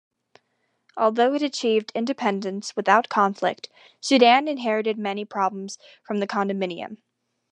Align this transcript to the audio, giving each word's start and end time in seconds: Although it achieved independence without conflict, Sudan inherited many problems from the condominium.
Although 0.97 1.35
it 1.35 1.43
achieved 1.43 1.91
independence 1.93 2.75
without 2.75 3.07
conflict, 3.07 3.69
Sudan 3.99 4.47
inherited 4.47 4.97
many 4.97 5.25
problems 5.25 5.77
from 6.01 6.17
the 6.17 6.25
condominium. 6.25 6.97